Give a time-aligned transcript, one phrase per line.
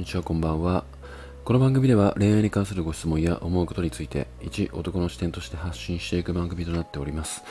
[0.00, 0.84] にちは、こんばんは。
[1.44, 7.42] この番組では恋愛に関するご質問や思うことについて、一男の視点として発信していく番組となっております。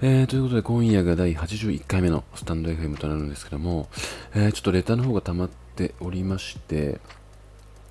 [0.00, 3.88] えー、ということで、今夜が第81回目のスタンド FM となるんですけども、
[4.36, 7.00] えー、ちょっとレターの方が溜まっておりまして、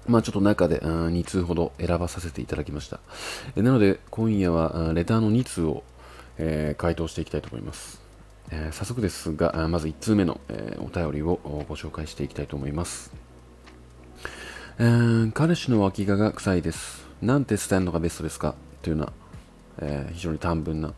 [0.08, 3.02] まあちょっと中で2通ほど選ばさせていただきました。
[3.58, 5.84] えなので、今夜はレターの2通を、
[6.38, 8.02] えー、回答していきたいと思います。
[8.50, 13.25] えー、早速ですが、まず1通目の、え、お便りをご紹介していきたいと思います。
[14.78, 17.08] えー、彼氏の脇がが臭いです。
[17.22, 18.56] なんて伝えるのがベストですか？
[18.82, 20.94] というような、えー、非常に短文な、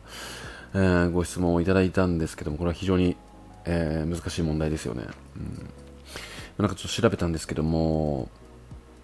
[0.74, 3.16] えー、ご質問をいただいたんですけども、これは非常に、
[3.66, 5.04] え難しい問題ですよね。
[5.36, 5.70] うん、
[6.58, 8.28] なんかちょっと調べたんですけども、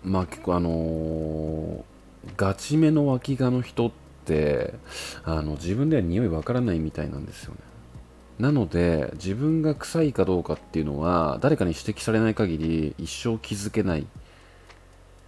[0.03, 1.85] まあ結構あの
[2.37, 3.91] ガチめの脇がの人っ
[4.25, 4.75] て
[5.23, 7.61] あの自分では匂いわからないみたいなんですよね。
[8.41, 14.09] なので自分が臭いかどうかっていうのは誰かに指摘されない限り一生気づけない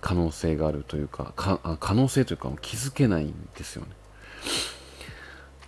[0.07, 3.89] 可能性があるというか可能性というか気づけないんですよね。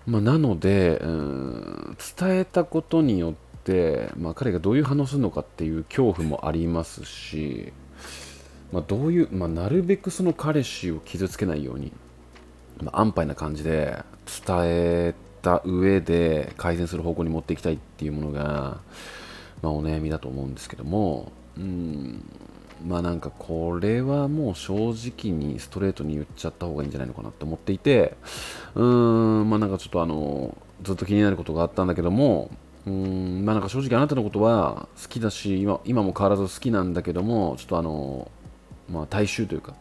[0.07, 7.73] まあ、なので、うん、伝えたことによって、まあ、彼がどういう反応するのかっていう恐怖もありますし、
[8.71, 11.93] まあ、どういう、まあ、なるべくその彼氏を傷つけないように、
[12.81, 14.05] まあ、安牌な感じで
[14.47, 18.79] 伝えた上で改善する方向に持っていきたいっていうものが、
[19.63, 22.25] まあ、お悩みだと思うんですけども、うん、
[22.87, 28.17] まあなんかこれはもう正直にストレートに言っちゃった方がいいんじゃないのかなって思っていて
[28.75, 32.51] うーんまあなんかちょっとあのずっと気になることがあったんだけども
[32.87, 38.31] うーんまあなんか正直あなたのことは好きだし今今も変わらず好きなんだけどもちょっとあの
[38.91, 39.75] まあ大衆というか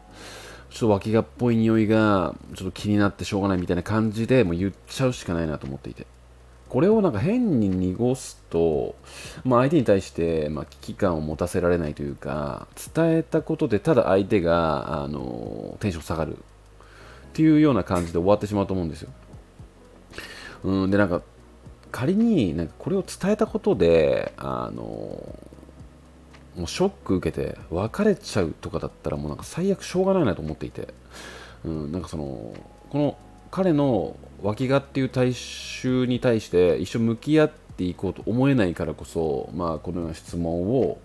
[0.70, 6.06] ちょっと脇がっぽい匂いがちょっと気になってしょうがないみたいな感じでもう言っちゃうしかないなと思っていて。
[6.70, 8.96] これをなんか変に濁すと、
[9.46, 16.40] まあ、相手に対して、まあ、危機感を持たせられないというか伝えたことでただ相手があのテンション下がるっ
[17.34, 19.12] ていうような感じで終わってしまうと思うんですよ。
[20.64, 21.22] うん、でなんか
[21.92, 30.94] 仮になんかこれを伝えたことであのもうショック受けて別れちゃうとかだったらもうなんか最悪しょうがないなと思っていて、
[31.64, 32.54] うん、なんかその
[32.90, 33.18] この
[33.52, 41.00] 彼の脇がっていう大衆に対して一緒向き合っていこうと思えないからこそ、まあ、このような質問を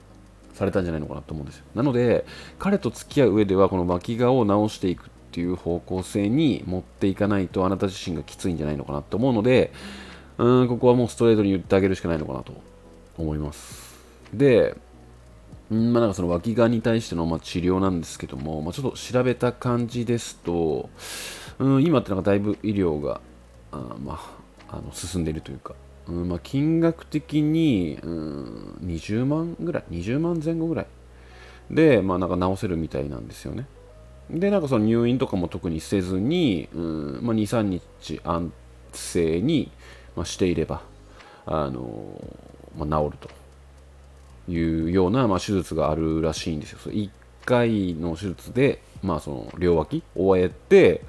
[0.55, 1.65] されたんじゃないのかなと思うんですよ。
[1.75, 2.27] なので
[2.59, 9.73] 彼と付き合う上ではこの脇がを直していくっていう方向性に持っていかないとあなた自身がきついんじゃないのかなと思うので
[10.37, 12.53] うんここはもうストレートに言ってあげるしかないのかなと
[13.17, 13.97] 思います。
[14.35, 14.77] で
[15.73, 20.91] まあ、なんかその脇がに対してのま治療なんですけども、まあ、ちょっと調べた感じですと、
[21.59, 23.21] うん、今ってなんかだいぶ医療が
[23.71, 24.21] あ、ま
[24.69, 25.75] あ、あの進んでいるというか、
[26.09, 30.87] うんまあ、金額的に、うん、20万ぐらい20万前後ぐらい
[31.71, 33.67] で、まあ、なんか治せるみたいなんですよね。
[34.31, 38.53] でなんかその入院とかも特にせずに、うんまあ、23日安
[38.93, 39.71] 静に、
[40.17, 40.83] まあ、していれば
[41.47, 42.21] あの、
[42.77, 43.42] まあ、治ると。
[44.49, 46.79] いうような、まあ、手術があるらしいんですよ。
[46.85, 47.11] 1
[47.45, 51.03] 回の手術で、まあ、その両脇を終えて、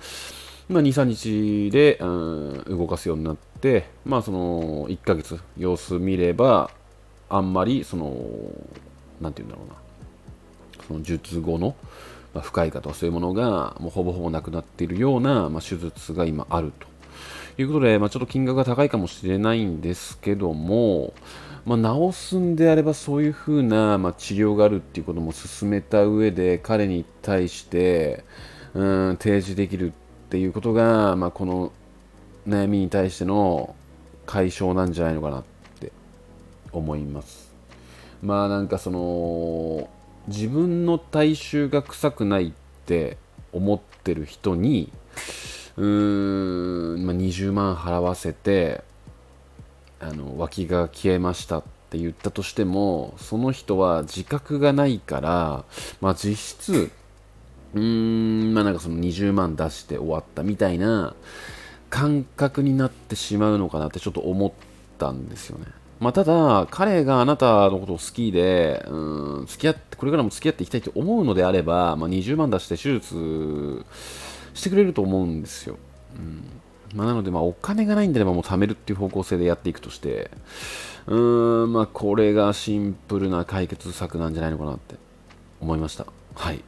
[0.69, 6.71] まあ、2、3日で、うん、動かすようになって、まあ、その1ヶ月様子見れば、
[7.29, 8.15] あんまり、その、
[9.21, 11.75] なんて言うんだろうな、その術後の、
[12.33, 16.87] ま、不快感とかそういうものが、もうほぼほぼなくなっているような、まあ、手術が今あると
[17.61, 21.13] いうことで、まあ、ちょっと金額が高いかもしれないんですけども、
[21.65, 28.25] まあ、治すんであればそういうふうな、まあ、治療があるっていうことも進めた上で彼に対して
[28.73, 31.71] うん提示できるっていうことが、まあ、この
[32.47, 33.75] 悩みに対しての
[34.25, 35.43] 解消なんじゃないのかなっ
[35.79, 35.91] て
[36.71, 37.53] 思います。
[38.21, 39.89] まあなんかその
[40.27, 42.51] 自分の体臭が臭くないっ
[42.85, 43.17] て
[43.51, 44.91] 思ってる人に
[45.77, 48.83] うーん、まあ、20万払わせて
[50.03, 55.65] あの脇が消えましたって言ったとしてもその人は自覚がないから、
[56.01, 56.91] まあ、実質
[57.73, 61.15] うーんまあなんかその20万出して終わったみたいな
[61.89, 64.51] 感覚になってしまうのかなってちょっと思っ
[64.97, 65.65] たんですよね。
[65.99, 73.85] まあ、ただ、彼があなたのことを好きで、うん、付き合って、これからも付き合っていきたいと思うのであれば、まあ、20万出して手術
[74.55, 75.77] してくれると思うんですよ。
[76.15, 76.62] うん
[76.93, 80.29] まあ、なので、まあ、お金がないんであればもう貯めるっていう方向性でやっていくとして、
[81.07, 84.95] うーん、まあ、これがシンプルな解決策なんじゃないのかなって
[85.59, 86.05] 思いました。
[86.35, 86.63] はい。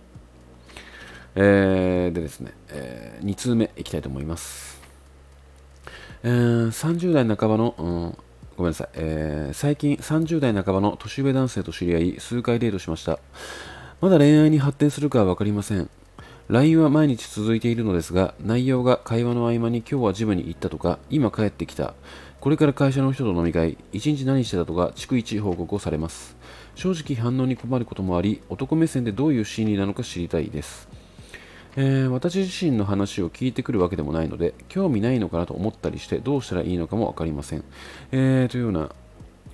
[1.35, 4.79] えー、でですね、えー、2通目いきたいと思います。
[6.23, 8.17] えー、30代半ばの、うん、
[8.57, 13.19] ごめんなさい、えー、最近30代半ばの年上男性と知り合い、数回デートしました。
[14.01, 15.89] まだ恋愛に発展するかは分かりません。
[16.47, 21.95] LINE は毎日続いているのですが、内容が会話の合間に今日はジムに行ったとか、今帰ってきた、
[22.39, 26.37] これから会社の人と飲み会、一日何してたとか、逐一報告をされます。
[26.75, 30.87] 正直反応に困ることもあり、男目線でどういう心理なのか知りたいです。
[31.77, 37.63] えー、私自身の話を聞いてくるわけでもないので、興味ないのかなと思ったりして、どうしたらいいのかも分かりません。
[38.11, 38.91] えー、というような、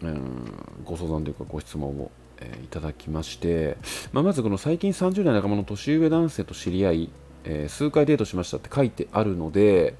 [0.01, 0.51] うん、
[0.83, 2.11] ご相談というかご質問を、
[2.41, 3.77] えー、いただきまして、
[4.11, 7.09] まあ、まずこの最近30代仲間の年上男性と知り合い、
[7.43, 9.95] え数回デートしましたって書いてあるので、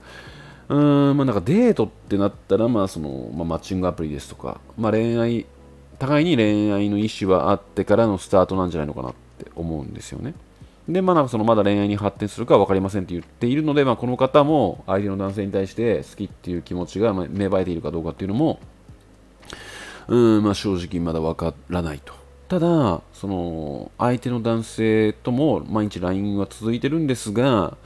[0.70, 5.46] うーん、まあなんかデートってなったら、まあその、まあ、マッチングアプリですとか、まあ恋愛、
[6.00, 10.34] 互いに恋愛の意思はあってからのスタートなんじゃないのかなって思うんですよね。
[10.88, 18.60] で、まあ、なんかそのまだ恋愛に発展するかは分かりませんって言っているので、まあ、この方も相手の男性に対して好きっていう気持ちが芽生えているかどうかっていうのも、
[20.08, 22.21] うんまあ、正直まだ分からないと。
[22.52, 27.78] ただ、その相手の男性とも毎日 LINE は続いてるんですが、ま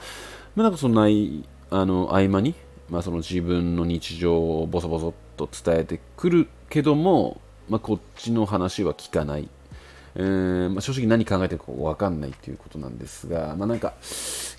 [0.58, 2.56] あ、なんかそのないあの合間に、
[2.90, 7.40] まあ、その自分の日常をボソボソと伝えてくるけども、
[7.70, 9.48] まあ、こっちの話は聞かない。
[10.16, 13.94] えー、まあ、正直何考えてるか分かんないっていうことなんですが、まあ、なんか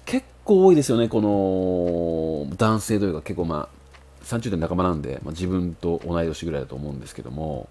[0.05, 3.76] 結構多いですよね、この男性というか結構まあ
[4.27, 7.69] 30代仲間なんで、まあ、自分と同い年ぐらいだと思うんですけども、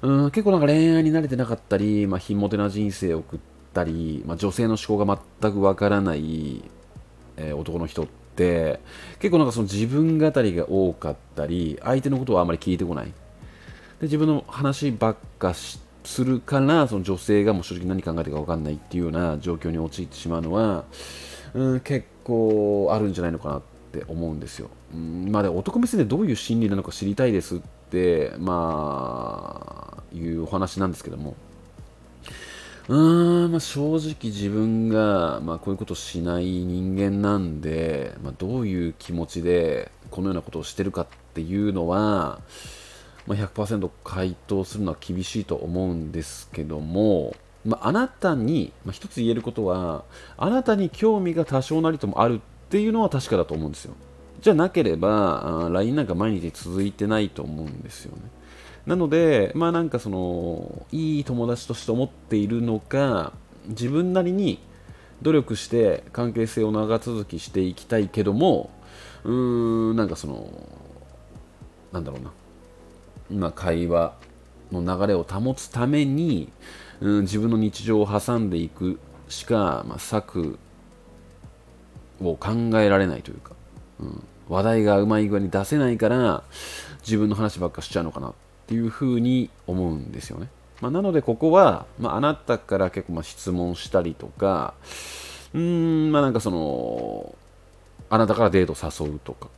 [0.00, 3.40] うん結構なんか恋愛に慣れてなかったり、まあ、ひも手な人生を送っ
[3.74, 6.64] たり、まあ、女性の思考が全く分からない、
[7.36, 8.80] えー、男の人って
[9.20, 13.06] 結構なんかその自分語りが多かったり相手のことをあまり聞いてこない。
[13.06, 13.12] で
[14.02, 20.84] 自分の話ばっかしするからその女性がもう正直何考えてるか分かんないっていうような状況に陥ってしまうのは、
[21.54, 24.70] うん、結構あるんじゃないのかなってって思うんですよ。
[24.94, 27.58] うん、まあ、で男目線でどういう心理なのか知りたいですっ
[27.90, 31.36] てまあいうお話なんですけども。
[32.88, 42.40] うーんまあ、正直自分が、まあ、こういうことをしない人間なんで、まあ、どういう気持ちでこのようなことをしてるかっていうのは、
[43.28, 50.04] まあ、100%回答するのは厳しいと思うんですけども、まあ、なたに、まあ、一つ言えることは
[50.36, 52.40] あなたに興味が多少なりともある
[52.72, 53.92] っていうのは確かだと思うんですよ。
[54.40, 58.22] じゃなければ LINE なんか毎日続いてないと思うんですよね。
[58.86, 63.34] なのでまあなんかそのいい友達として思っているのか
[63.66, 64.58] 自分なりに
[65.20, 68.70] 努力して関係性を長続きしていきたいけども
[69.24, 70.48] うーんなんかその
[71.92, 72.32] なんだろうな。
[73.30, 74.14] まあ、会話
[74.72, 76.50] の流れを保つために、
[77.02, 78.98] うん、自分の日常を挟んでいく
[79.28, 80.58] しか、まあ、策
[82.30, 83.54] を考えられないというか、
[84.00, 86.42] うん、話題がうまい具合に出せないから
[87.02, 88.32] 自分の話ばっかしちゃうのかなっ
[88.66, 90.48] ていうふうに思うんですよね。
[90.80, 94.74] まあ、なのでここは、まあ、あなたから結構ま質問したりとか、
[95.54, 95.60] うー
[96.08, 97.34] ん、まあなんかその、
[98.10, 99.48] あなたからデート誘うとか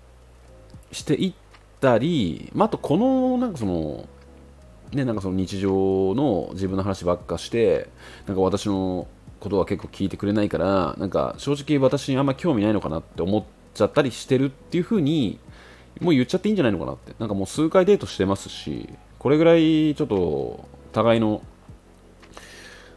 [0.93, 1.35] していっ
[1.81, 4.07] たり、まあ、あとこのなんかその
[4.93, 7.89] ね、なんかその日常の自分の話ばっかして、
[8.27, 9.09] なんか私の
[9.45, 13.45] ことは結構聞いてくれないから、なんか正直私にあんま興味ないのかなって思っ
[13.75, 15.39] ちゃったりしてるっていう風に、
[16.01, 17.15] もう言っちゃっていいんじゃないのかなって。
[17.19, 21.43] なんかもう数回デートしてますし、これぐらいちょっと互いの、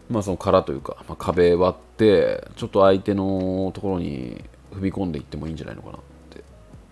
[0.10, 6.00] まあその殻というか、まあ、壁割って、ちょっと相手のところに踏み込んでいってもいいんじゃないのかなっ
[6.30, 6.44] て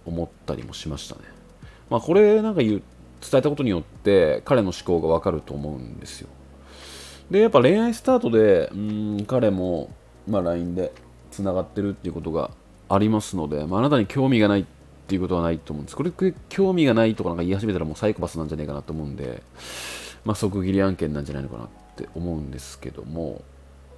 [0.06, 1.22] 思ったりもしましたね。
[1.90, 2.82] まあ、これなんか言う
[3.22, 6.30] 伝えたことによって彼の思考がわかると思うんですよ
[7.30, 9.90] でやっぱ恋愛スタートでうん彼も、
[10.28, 10.92] まあ、LINE で
[11.32, 12.52] つながってるっていうことが
[12.88, 14.66] ありますので、まあ、あなたに興味がないっ
[15.08, 15.96] ていうことはないと思うんです。
[15.96, 16.12] これ
[16.50, 19.42] 興味がないとかなんか言い始めたらもうサイコパスなんじゃないかなと思うんで、
[20.24, 23.42] まあ、即切り案件なんじゃないのかなって思うんですけども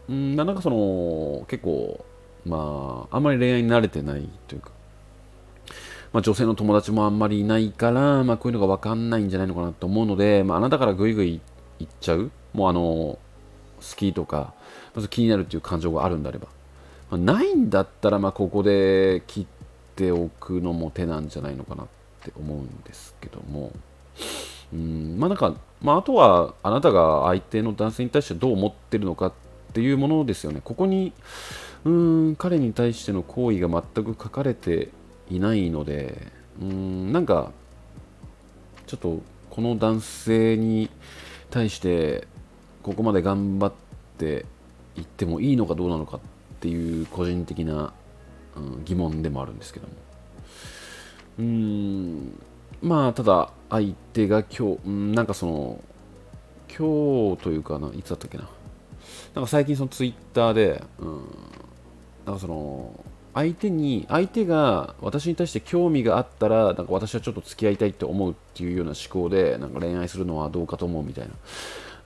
[0.10, 2.06] うんなんかその結構
[2.46, 4.72] まああんまり恋愛に慣れてないというか
[6.14, 11.42] まあ、女性の友達もあんまりいないから、まあ、こういうのが分かんないんじゃないのかなと思うので、まあ、あなたからぐいぐい
[11.80, 13.20] 言っちゃう、もうあの好
[13.96, 14.54] きとか、
[14.96, 16.48] まず気になるっていう感情があるんであれば、
[17.12, 19.46] まあ、ないんだったら、まあ、ここで切っ
[19.96, 21.88] ておくのも手なんじゃないのかなっ
[22.24, 23.72] て思うんですけども、
[24.74, 29.34] うんまあなんか、まあ、あとはあなたが相手の男性に対してどう思ってるのかっ
[29.74, 30.62] ていうものですよね。
[30.64, 31.14] ここに
[31.86, 34.90] うん彼に対しての行為が全く書かれて
[35.30, 36.38] いないので。
[36.62, 37.52] うんなんか
[38.88, 40.90] ちょっとこの男性に
[41.50, 42.28] 対して
[42.88, 43.74] ここまで頑張っ
[44.18, 44.46] て
[44.96, 46.20] いってもいいのかどうなのかっ
[46.62, 47.94] ていう個人的な、
[48.56, 49.94] うん、疑問でもあるんですけども
[51.40, 52.40] うん
[52.82, 55.84] まあただ相手が今日、うん、なんかその
[56.70, 58.48] 今日というかないつだったっけな
[59.36, 61.22] なんか最近そのツイッターで、うん、
[62.26, 63.04] なんかその、
[63.34, 71.34] 相手に、相手が私に対して興味があったら、なんか私はちょっと付き合いたいって思うっていうような思考で、なんか恋愛するのはどうかと思うみたいな。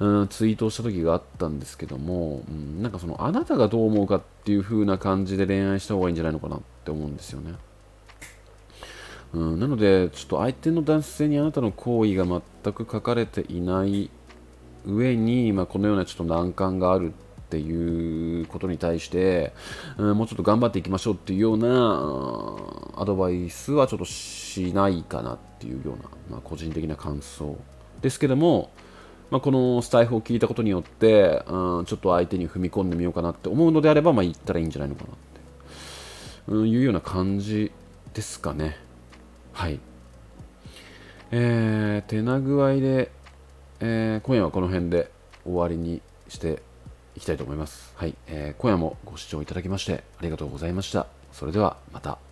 [0.02, 7.54] うん、ツイートをした時があったんですけども、うん、なんかそのあなたがどう思うかっていう風な感じで恋愛した方がいいんじゃないのかなって思うんですよね。
[9.34, 14.10] うん、なので、ちょっと相手の男性にあなたの行為が全く書かれていない
[14.88, 19.54] 上に、まあ、このようなちょっと難関があるっていうことに対して、
[20.00, 27.56] うん、もうちょっと頑張っていきましょうっていうような、アドバイスはちょっとしないかなっていうような、まあ、個人的な感想
[28.02, 28.72] ですけども、
[29.32, 35.18] まあ、このスタイフを聞いたことによって、うん、ちょっと相手に踏み込んでみようかなって思うのであれば、まあ、言ったらいいんじゃないのかなって、
[36.50, 37.72] うん、いうような感じ
[38.14, 38.76] ですかね。
[39.54, 39.80] はい。
[41.32, 43.10] えー、手な具合で、
[43.80, 45.10] えー、今夜はこの辺で
[45.46, 46.62] 終わりにして
[47.16, 47.94] いきたいと思います。
[47.96, 51.08] はい、えー、今夜もご視聴いただきましてありがとうございました。
[51.32, 52.31] それではまた。